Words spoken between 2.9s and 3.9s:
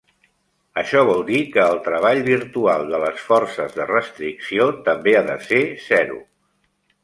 de les forces de